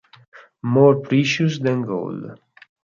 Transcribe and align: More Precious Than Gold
More 0.63 0.99
Precious 1.03 1.59
Than 1.59 1.83
Gold 1.83 2.35